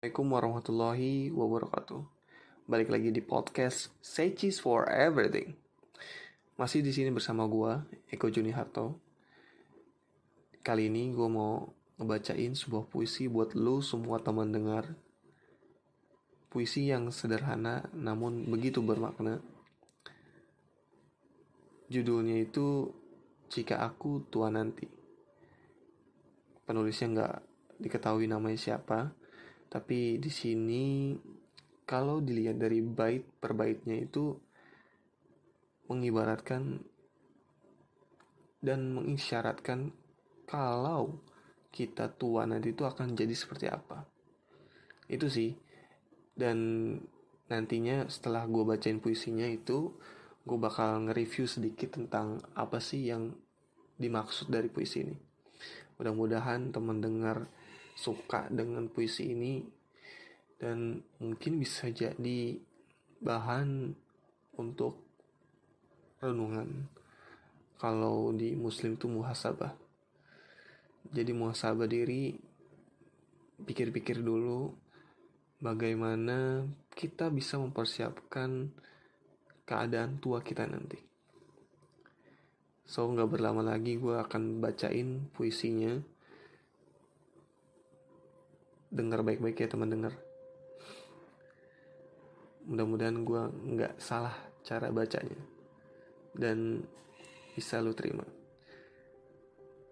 [0.00, 2.00] Assalamualaikum warahmatullahi wabarakatuh.
[2.64, 5.52] Balik lagi di podcast Say for Everything.
[6.56, 8.96] Masih di sini bersama gua Eko Juni Harto.
[10.64, 11.68] Kali ini gue mau
[12.00, 14.88] ngebacain sebuah puisi buat lu semua teman dengar.
[16.48, 19.44] Puisi yang sederhana namun begitu bermakna.
[21.92, 22.88] Judulnya itu
[23.52, 24.88] Jika Aku Tua Nanti.
[26.64, 27.36] Penulisnya nggak
[27.84, 29.19] diketahui namanya siapa,
[29.70, 31.14] tapi di sini
[31.86, 34.34] kalau dilihat dari bait per baitnya itu
[35.86, 36.82] mengibaratkan
[38.62, 39.94] dan mengisyaratkan
[40.46, 41.18] kalau
[41.70, 44.02] kita tua nanti itu akan jadi seperti apa.
[45.06, 45.54] Itu sih.
[46.34, 46.58] Dan
[47.50, 49.94] nantinya setelah gue bacain puisinya itu
[50.46, 53.34] gue bakal nge-review sedikit tentang apa sih yang
[53.98, 55.16] dimaksud dari puisi ini.
[55.98, 57.50] Mudah-mudahan teman dengar
[57.94, 59.64] suka dengan puisi ini
[60.60, 62.60] dan mungkin bisa jadi
[63.20, 63.96] bahan
[64.60, 65.00] untuk
[66.20, 66.88] renungan
[67.80, 69.72] kalau di muslim itu muhasabah.
[71.08, 72.36] Jadi muhasabah diri
[73.64, 74.76] pikir-pikir dulu
[75.64, 78.68] bagaimana kita bisa mempersiapkan
[79.64, 81.00] keadaan tua kita nanti.
[82.84, 86.02] So nggak berlama lagi gue akan bacain puisinya
[88.90, 90.14] dengar baik-baik ya teman dengar.
[92.66, 93.42] Mudah-mudahan gue
[93.78, 94.34] nggak salah
[94.66, 95.38] cara bacanya.
[96.34, 96.82] Dan
[97.54, 98.26] bisa lu terima.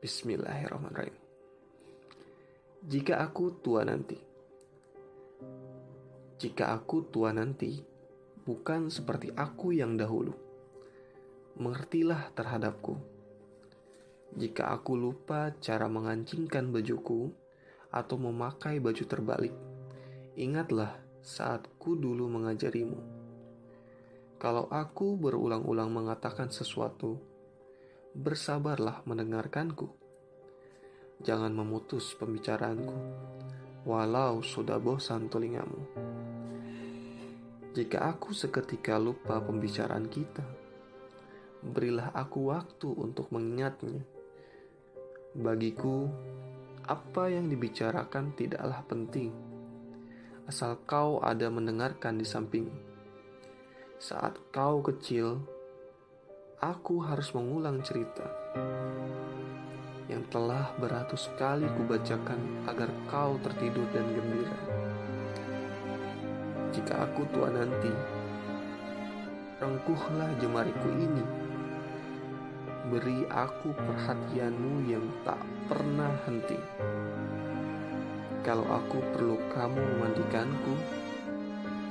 [0.00, 1.16] Bismillahirrahmanirrahim.
[2.84, 4.34] Jika aku tua nanti
[6.44, 7.80] jika aku tua nanti
[8.44, 10.36] bukan seperti aku yang dahulu.
[11.56, 13.00] Mengertilah terhadapku.
[14.36, 17.32] Jika aku lupa cara mengancingkan bajuku
[17.94, 19.54] atau memakai baju terbalik.
[20.34, 22.98] Ingatlah saat ku dulu mengajarimu.
[24.42, 27.22] Kalau aku berulang-ulang mengatakan sesuatu,
[28.18, 29.88] bersabarlah mendengarkanku.
[31.22, 32.98] Jangan memutus pembicaraanku,
[33.86, 35.86] walau sudah bosan telingamu.
[37.74, 40.44] Jika aku seketika lupa pembicaraan kita,
[41.62, 44.02] berilah aku waktu untuk mengingatnya.
[45.34, 46.06] Bagiku,
[46.84, 49.32] apa yang dibicarakan tidaklah penting,
[50.44, 52.68] asal kau ada mendengarkan di samping.
[53.96, 55.40] Saat kau kecil,
[56.60, 58.28] aku harus mengulang cerita
[60.12, 64.58] yang telah beratus kali kubacakan agar kau tertidur dan gembira.
[66.76, 67.92] Jika aku tua nanti,
[69.56, 71.43] rengkuhlah jemariku ini
[72.94, 76.54] beri aku perhatianmu yang tak pernah henti.
[78.46, 80.78] Kalau aku perlu kamu memandikanku,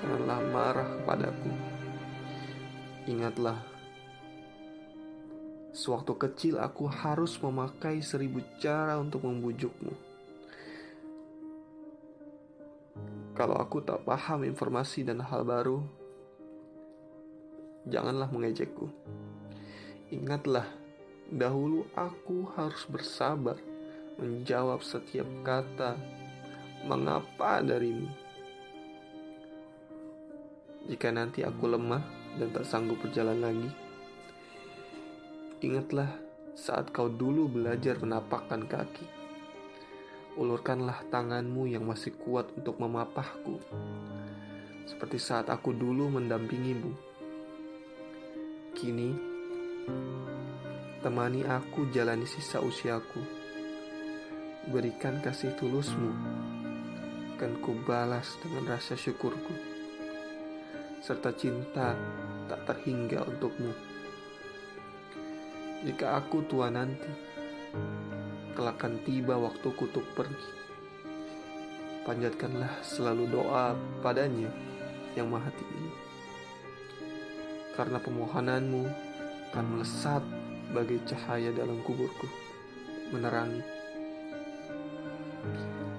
[0.00, 1.52] janganlah marah kepadaku.
[3.12, 3.60] Ingatlah,
[5.76, 9.92] sewaktu kecil aku harus memakai seribu cara untuk membujukmu.
[13.36, 15.84] Kalau aku tak paham informasi dan hal baru,
[17.84, 18.88] janganlah mengejekku.
[20.08, 20.85] Ingatlah,
[21.26, 23.58] dahulu aku harus bersabar
[24.16, 25.98] menjawab setiap kata
[26.86, 28.06] mengapa darimu.
[30.86, 32.04] Jika nanti aku lemah
[32.38, 33.70] dan tak sanggup berjalan lagi,
[35.66, 36.06] ingatlah
[36.54, 39.06] saat kau dulu belajar menapakkan kaki.
[40.38, 43.58] Ulurkanlah tanganmu yang masih kuat untuk memapahku,
[44.86, 46.92] seperti saat aku dulu mendampingimu.
[48.76, 49.10] Kini,
[51.04, 53.20] Temani aku jalani sisa usiaku.
[54.72, 56.10] Berikan kasih tulusmu,
[57.36, 59.54] kan ku balas dengan rasa syukurku,
[61.04, 61.94] serta cinta
[62.50, 63.70] tak terhingga untukmu.
[65.86, 67.12] Jika aku tua nanti,
[68.58, 70.50] kelakan tiba waktuku untuk pergi.
[72.02, 74.50] Panjatkanlah selalu doa padanya
[75.14, 75.90] yang maha tinggi.
[77.76, 78.82] Karena pemohonanmu
[79.52, 80.24] akan melesat
[80.70, 82.26] bagai cahaya dalam kuburku,
[83.14, 83.62] menerangi.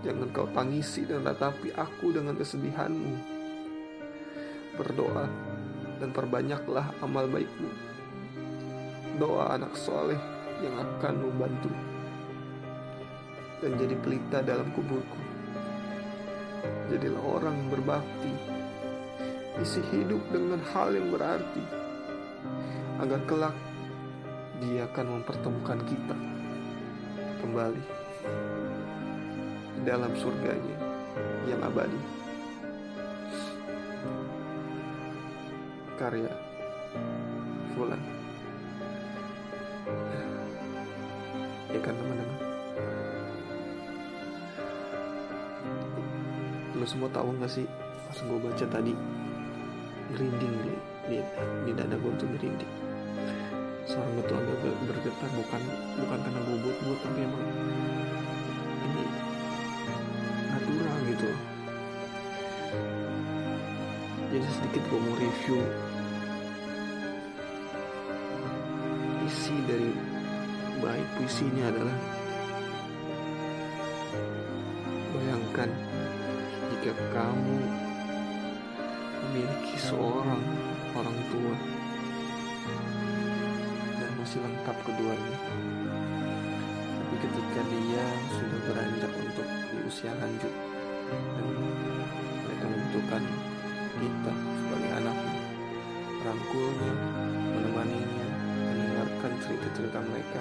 [0.00, 3.12] Jangan kau tangisi dan ratapi aku dengan kesedihanmu.
[4.80, 5.28] Berdoa
[6.00, 7.70] dan perbanyaklah amal baikmu.
[9.20, 10.16] Doa anak soleh
[10.64, 11.72] yang akan membantu
[13.60, 15.20] dan jadi pelita dalam kuburku.
[16.88, 18.32] Jadilah orang yang berbakti,
[19.60, 21.64] isi hidup dengan hal yang berarti
[23.00, 23.56] agar kelak
[24.60, 26.16] dia akan mempertemukan kita
[27.40, 27.82] kembali
[29.88, 30.76] dalam surganya.
[31.48, 31.96] yang abadi.
[35.96, 36.32] Karya
[37.74, 38.00] Fulan.
[41.72, 42.38] Ya kan teman-teman.
[46.76, 47.66] Lo semua tahu gak sih
[48.06, 48.92] pas gue baca tadi
[50.12, 50.74] merinding di,
[51.08, 51.18] di,
[51.62, 52.89] di dada gue tuh merinding
[53.90, 54.56] seorang itu agak
[54.86, 55.62] bergetar bukan
[55.98, 57.44] bukan karena gue buat buat tapi emang
[58.86, 59.04] ini
[60.46, 61.30] natural gitu.
[64.30, 65.58] Jadi sedikit gue mau review
[69.26, 69.90] isi dari
[70.78, 71.98] baik puisinya adalah
[75.18, 75.70] bayangkan
[76.70, 77.58] jika kamu
[79.26, 80.42] memiliki seorang
[80.94, 81.54] orang tua
[84.30, 85.38] masih lengkap keduanya.
[87.02, 90.54] Tapi ketika dia sudah beranjak untuk di usia lanjut
[91.10, 91.46] dan
[92.46, 93.22] mereka membutuhkan
[93.98, 95.42] kita sebagai anaknya,
[96.22, 96.94] merangkulnya,
[97.58, 100.40] menemaninya, mendengarkan cerita-cerita mereka.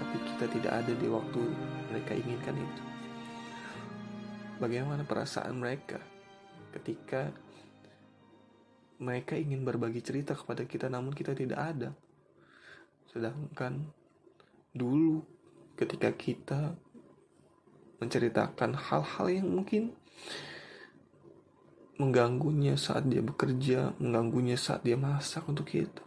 [0.00, 1.40] Tapi kita tidak ada di waktu
[1.92, 2.82] mereka inginkan itu.
[4.56, 6.00] Bagaimana perasaan mereka
[6.72, 7.28] ketika
[9.04, 11.92] mereka ingin berbagi cerita kepada kita namun kita tidak ada.
[13.10, 13.90] Sedangkan
[14.70, 15.26] dulu
[15.74, 16.78] ketika kita
[17.98, 19.92] menceritakan hal-hal yang mungkin
[22.00, 26.00] mengganggunya saat dia bekerja, mengganggunya saat dia masak untuk kita.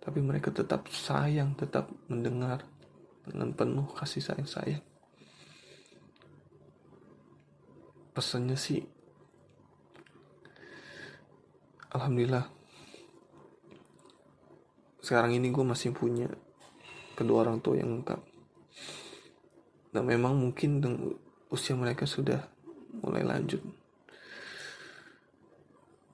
[0.00, 2.64] Tapi mereka tetap sayang, tetap mendengar
[3.28, 4.84] dengan penuh kasih sayang sayang.
[8.10, 8.82] Pesannya sih
[11.94, 12.59] alhamdulillah
[15.00, 16.28] sekarang ini gue masih punya
[17.16, 18.20] kedua orang tua yang lengkap.
[19.90, 20.80] Dan memang mungkin
[21.50, 22.46] usia mereka sudah
[23.02, 23.60] mulai lanjut.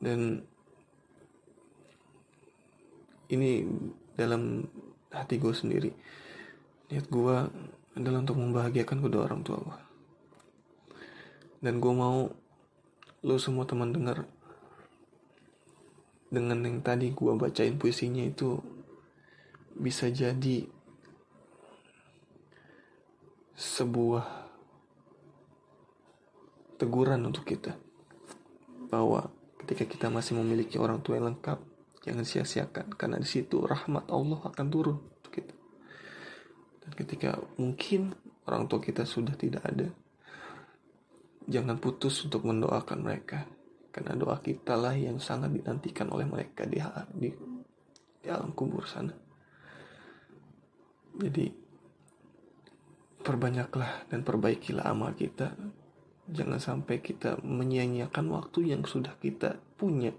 [0.00, 0.40] Dan
[3.30, 3.66] ini
[4.14, 4.64] dalam
[5.10, 5.90] hati gue sendiri
[6.86, 7.36] niat gue
[7.98, 9.78] adalah untuk membahagiakan kedua orang tua gue
[11.64, 12.30] dan gue mau
[13.26, 14.22] lo semua teman dengar
[16.30, 18.60] dengan yang tadi gue bacain puisinya itu
[19.76, 20.68] bisa jadi
[23.56, 24.24] sebuah
[26.76, 27.72] teguran untuk kita
[28.92, 29.32] bahwa
[29.64, 31.58] ketika kita masih memiliki orang tua yang lengkap
[32.04, 35.54] jangan sia-siakan karena di situ rahmat Allah akan turun untuk kita
[36.84, 38.12] dan ketika mungkin
[38.44, 39.88] orang tua kita sudah tidak ada
[41.48, 43.48] jangan putus untuk mendoakan mereka
[43.96, 46.76] karena doa kita lah yang sangat dinantikan oleh mereka di,
[47.16, 47.32] di,
[48.20, 49.25] di alam kubur sana.
[51.16, 51.48] Jadi
[53.24, 55.56] perbanyaklah dan perbaikilah amal kita.
[56.28, 60.12] Jangan sampai kita menyia-nyiakan waktu yang sudah kita punya.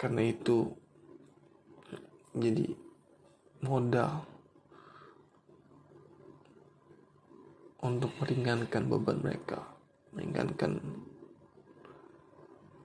[0.00, 0.72] Karena itu
[2.34, 2.72] jadi
[3.60, 4.24] modal
[7.84, 9.60] untuk meringankan beban mereka,
[10.16, 10.80] meringankan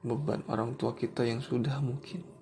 [0.03, 2.38] beban orang tua kita yang sudah mungkin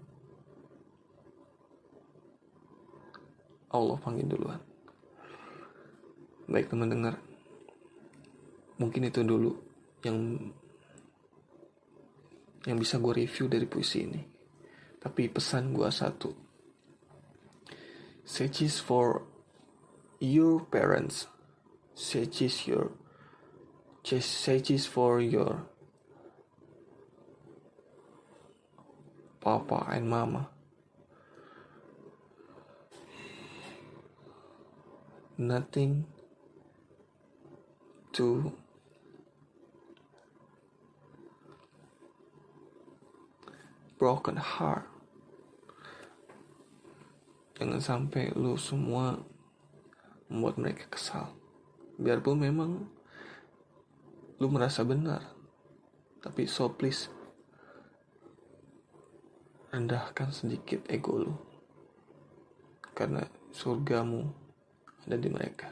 [3.74, 4.62] Allah panggil duluan.
[6.48, 7.20] Baik teman dengar,
[8.80, 9.52] mungkin itu dulu
[10.08, 10.40] yang
[12.64, 14.24] yang bisa gue review dari puisi ini.
[15.00, 16.32] Tapi pesan gue satu.
[18.28, 19.24] Searches for
[20.20, 21.32] your parents.
[21.96, 22.92] Searches your
[24.08, 25.68] searches for your
[29.40, 30.52] papa and mama.
[35.38, 36.10] Nothing
[38.18, 38.50] to
[44.02, 44.90] broken heart.
[47.54, 49.22] Jangan sampai lu semua
[50.26, 51.38] membuat mereka kesal.
[52.02, 52.90] Biarpun memang
[54.42, 55.22] lu merasa benar.
[56.26, 57.14] Tapi so please
[59.70, 61.34] rendahkan sedikit ego lu.
[62.98, 63.22] Karena
[63.54, 64.47] surgamu
[65.08, 65.72] ada di mereka.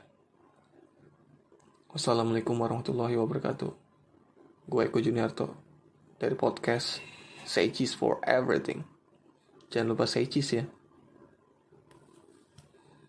[1.92, 3.72] Wassalamualaikum warahmatullahi wabarakatuh.
[4.72, 5.52] Gue Eko Juniarto
[6.16, 7.04] dari podcast
[7.44, 8.88] Say Cheese for Everything.
[9.70, 10.64] Jangan lupa say cheese ya.